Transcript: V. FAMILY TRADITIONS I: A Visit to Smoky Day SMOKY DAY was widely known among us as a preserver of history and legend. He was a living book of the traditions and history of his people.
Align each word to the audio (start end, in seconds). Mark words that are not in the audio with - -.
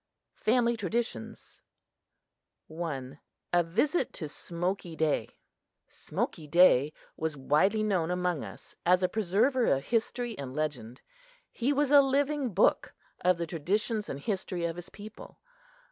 V. 0.33 0.45
FAMILY 0.45 0.77
TRADITIONS 0.77 1.61
I: 2.75 3.19
A 3.53 3.61
Visit 3.61 4.11
to 4.13 4.27
Smoky 4.27 4.95
Day 4.95 5.37
SMOKY 5.89 6.47
DAY 6.47 6.91
was 7.15 7.37
widely 7.37 7.83
known 7.83 8.09
among 8.09 8.43
us 8.43 8.75
as 8.83 9.03
a 9.03 9.07
preserver 9.07 9.67
of 9.67 9.83
history 9.85 10.35
and 10.39 10.55
legend. 10.55 11.01
He 11.51 11.71
was 11.71 11.91
a 11.91 12.01
living 12.01 12.49
book 12.51 12.95
of 13.19 13.37
the 13.37 13.45
traditions 13.45 14.09
and 14.09 14.19
history 14.19 14.65
of 14.65 14.75
his 14.75 14.89
people. 14.89 15.37